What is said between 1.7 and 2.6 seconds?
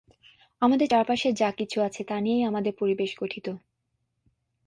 আছে তা নিয়েই